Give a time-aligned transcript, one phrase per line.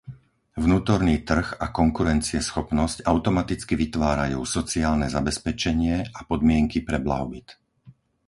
[0.65, 7.49] Vnútorný trh a konkurencieschopnosť automaticky vytvárajú sociálne zabezpečenie a podmienky pre blahobyt.